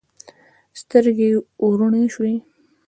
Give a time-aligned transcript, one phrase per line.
[0.79, 1.39] سترګې یې
[1.69, 2.33] وروڼې شوې.